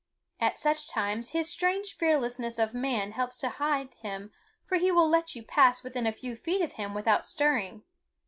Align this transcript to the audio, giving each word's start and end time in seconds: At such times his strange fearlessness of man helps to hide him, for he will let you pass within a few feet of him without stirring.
At 0.39 0.57
such 0.57 0.89
times 0.89 1.29
his 1.29 1.47
strange 1.47 1.93
fearlessness 1.95 2.57
of 2.57 2.73
man 2.73 3.11
helps 3.11 3.37
to 3.37 3.49
hide 3.49 3.93
him, 3.93 4.31
for 4.65 4.77
he 4.77 4.91
will 4.91 5.07
let 5.07 5.35
you 5.35 5.43
pass 5.43 5.83
within 5.83 6.07
a 6.07 6.11
few 6.11 6.35
feet 6.35 6.63
of 6.63 6.71
him 6.73 6.95
without 6.95 7.23
stirring. 7.23 7.83